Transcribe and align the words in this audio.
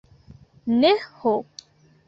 Ne, 0.79 0.91
ho! 1.19 1.37